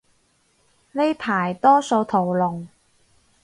[0.93, 2.67] 呢排多數屠龍